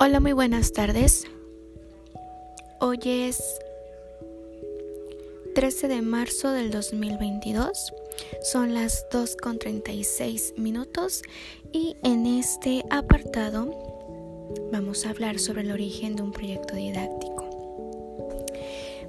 [0.00, 1.26] Hola, muy buenas tardes.
[2.78, 3.42] Hoy es
[5.56, 7.92] 13 de marzo del 2022.
[8.44, 11.22] Son las 2.36 minutos
[11.72, 17.44] y en este apartado vamos a hablar sobre el origen de un proyecto didáctico.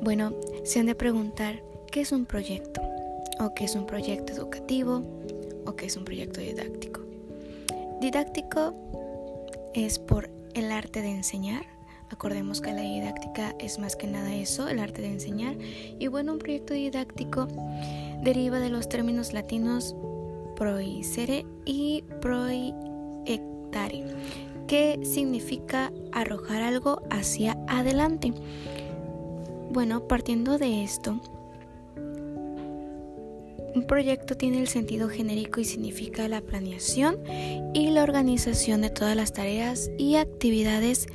[0.00, 2.80] Bueno, se han de preguntar qué es un proyecto
[3.40, 5.02] o qué es un proyecto educativo
[5.66, 7.00] o qué es un proyecto didáctico.
[8.00, 8.72] Didáctico
[9.74, 11.66] es por el arte de enseñar.
[12.10, 15.56] Acordemos que la didáctica es más que nada eso, el arte de enseñar.
[15.98, 17.46] Y bueno, un proyecto didáctico
[18.22, 19.94] deriva de los términos latinos
[20.56, 24.04] proicere y proiectare,
[24.66, 28.32] que significa arrojar algo hacia adelante.
[29.70, 31.20] Bueno, partiendo de esto,
[33.76, 37.18] un proyecto tiene el sentido genérico y significa la planeación
[37.74, 41.06] y la organización de todas las tareas y actividades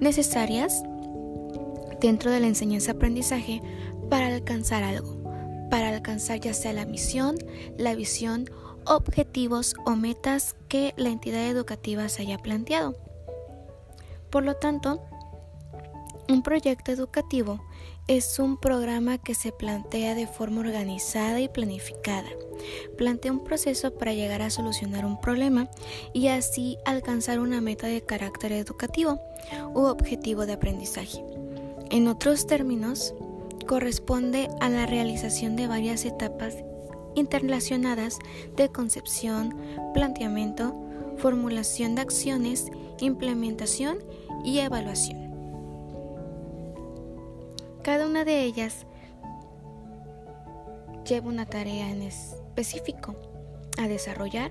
[0.00, 0.82] necesarias
[2.00, 3.62] dentro de la enseñanza-aprendizaje
[4.10, 5.22] para alcanzar algo,
[5.70, 7.36] para alcanzar ya sea la misión,
[7.78, 8.50] la visión,
[8.84, 12.96] objetivos o metas que la entidad educativa se haya planteado.
[14.30, 15.04] Por lo tanto,
[16.28, 17.60] un proyecto educativo
[18.08, 22.28] es un programa que se plantea de forma organizada y planificada.
[22.96, 25.68] Plantea un proceso para llegar a solucionar un problema
[26.12, 29.20] y así alcanzar una meta de carácter educativo
[29.74, 31.24] u objetivo de aprendizaje.
[31.90, 33.14] En otros términos,
[33.66, 36.56] corresponde a la realización de varias etapas
[37.14, 38.18] interrelacionadas
[38.56, 39.56] de concepción,
[39.94, 40.74] planteamiento,
[41.18, 43.98] formulación de acciones, implementación
[44.44, 45.25] y evaluación.
[47.86, 48.84] Cada una de ellas
[51.08, 53.14] lleva una tarea en específico
[53.78, 54.50] a desarrollar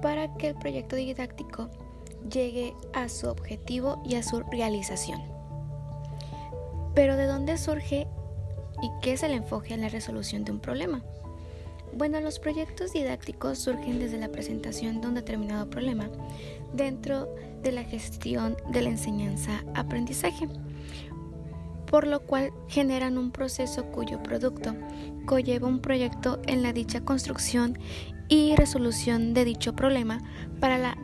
[0.00, 1.70] para que el proyecto didáctico
[2.30, 5.20] llegue a su objetivo y a su realización.
[6.94, 8.06] Pero ¿de dónde surge
[8.80, 11.02] y qué es el enfoque en la resolución de un problema?
[11.92, 16.08] Bueno, los proyectos didácticos surgen desde la presentación de un determinado problema
[16.72, 20.48] dentro de la gestión de la enseñanza-aprendizaje
[21.92, 24.74] por lo cual generan un proceso cuyo producto
[25.26, 27.78] conlleva un proyecto en la dicha construcción
[28.30, 30.22] y resolución de dicho problema
[30.58, 30.96] para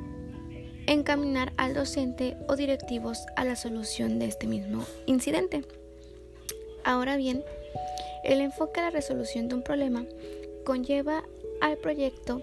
[0.87, 5.63] encaminar al docente o directivos a la solución de este mismo incidente.
[6.85, 7.45] Ahora bien,
[8.25, 10.07] el enfoque a la resolución de un problema
[10.65, 11.23] conlleva
[11.61, 12.41] al proyecto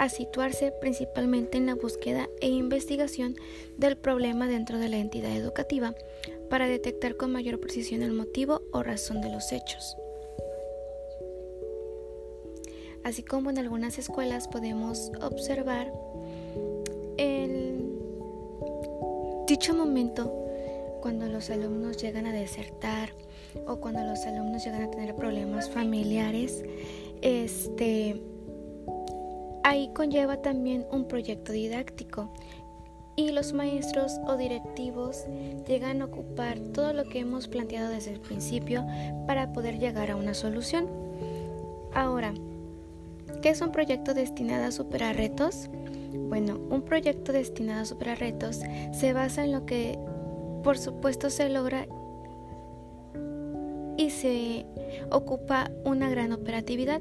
[0.00, 3.36] a situarse principalmente en la búsqueda e investigación
[3.76, 5.94] del problema dentro de la entidad educativa
[6.48, 9.98] para detectar con mayor precisión el motivo o razón de los hechos.
[13.04, 15.92] Así como en algunas escuelas podemos observar
[17.18, 17.84] el
[19.46, 20.32] dicho momento
[21.02, 23.12] cuando los alumnos llegan a desertar
[23.66, 26.64] o cuando los alumnos llegan a tener problemas familiares,
[27.20, 28.29] este
[29.70, 32.32] ahí conlleva también un proyecto didáctico
[33.14, 35.26] y los maestros o directivos
[35.64, 38.84] llegan a ocupar todo lo que hemos planteado desde el principio
[39.28, 40.88] para poder llegar a una solución.
[41.94, 42.34] Ahora,
[43.42, 45.70] ¿qué es un proyecto destinado a superar retos?
[46.28, 48.58] Bueno, un proyecto destinado a superar retos
[48.92, 50.00] se basa en lo que
[50.64, 51.86] por supuesto se logra
[53.96, 54.66] y se
[55.12, 57.00] ocupa una gran operatividad,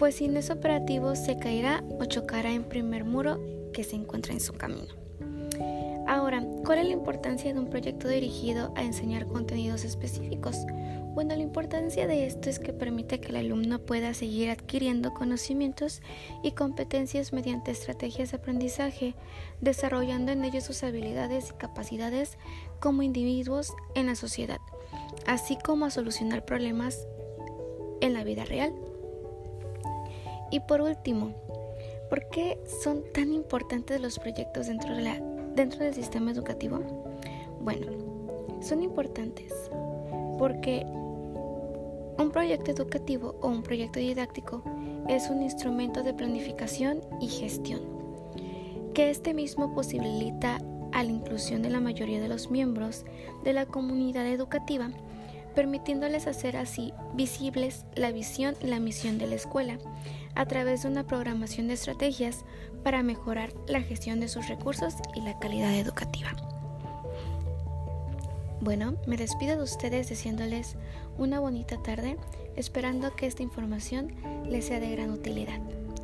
[0.00, 3.38] pues sin ese operativo se caerá o chocará en primer muro
[3.74, 4.94] que se encuentra en su camino.
[6.08, 10.56] Ahora, ¿cuál es la importancia de un proyecto dirigido a enseñar contenidos específicos?
[11.12, 16.00] Bueno, la importancia de esto es que permite que el alumno pueda seguir adquiriendo conocimientos
[16.42, 19.14] y competencias mediante estrategias de aprendizaje,
[19.60, 22.38] desarrollando en ellos sus habilidades y capacidades
[22.80, 24.60] como individuos en la sociedad,
[25.26, 27.06] así como a solucionar problemas
[28.00, 28.72] en la vida real.
[30.50, 31.32] Y por último,
[32.08, 35.20] ¿por qué son tan importantes los proyectos dentro de la
[35.54, 36.80] dentro del sistema educativo?
[37.60, 37.86] Bueno,
[38.60, 39.52] son importantes
[40.38, 44.62] porque un proyecto educativo o un proyecto didáctico
[45.08, 47.80] es un instrumento de planificación y gestión,
[48.94, 50.58] que este mismo posibilita
[50.92, 53.04] a la inclusión de la mayoría de los miembros
[53.44, 54.90] de la comunidad educativa,
[55.54, 59.78] permitiéndoles hacer así visibles la visión y la misión de la escuela,
[60.34, 62.44] a través de una programación de estrategias
[62.82, 66.30] para mejorar la gestión de sus recursos y la calidad educativa.
[68.60, 70.76] Bueno, me despido de ustedes deseándoles
[71.16, 72.18] una bonita tarde,
[72.56, 74.14] esperando que esta información
[74.46, 75.60] les sea de gran utilidad.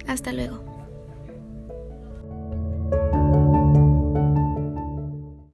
[0.06, 0.75] Hasta luego.